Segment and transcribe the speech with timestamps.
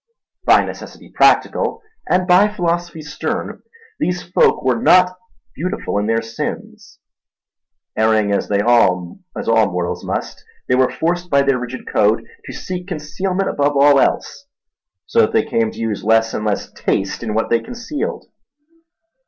[0.47, 3.61] By necessity practical and by philosophy stern,
[3.99, 5.15] these folk were not
[5.53, 6.97] beautiful in their sins.
[7.95, 13.47] Erring as all mortals must, they were forced by their rigid code to seek concealment
[13.47, 14.47] above all else;
[15.05, 18.25] so that they came to use less and less taste in what they concealed.